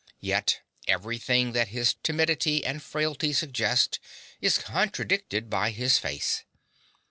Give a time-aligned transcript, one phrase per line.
[0.21, 3.99] Yet everything that his timidity and frailty suggests
[4.41, 6.43] is contradicted by his face.